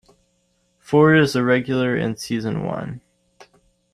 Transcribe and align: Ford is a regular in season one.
Ford 0.79 1.19
is 1.19 1.35
a 1.35 1.43
regular 1.43 1.95
in 1.95 2.17
season 2.17 2.63
one. 2.63 3.01